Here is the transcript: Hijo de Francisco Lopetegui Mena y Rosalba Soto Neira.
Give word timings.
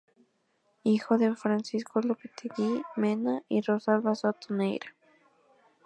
Hijo 0.81 1.19
de 1.19 1.35
Francisco 1.35 2.01
Lopetegui 2.01 2.81
Mena 2.95 3.43
y 3.49 3.61
Rosalba 3.61 4.15
Soto 4.15 4.51
Neira. 4.51 4.95